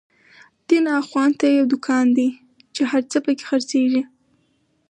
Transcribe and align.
دين 0.67 0.85
اخوان 1.01 1.29
ته 1.39 1.45
يو 1.57 1.65
دکان 1.73 2.05
دی، 2.17 2.29
چی 2.73 2.81
هر 2.91 3.01
څه 3.11 3.17
په 3.25 3.31
کی 3.37 3.43
خر 3.49 3.61
څيږی 3.71 4.03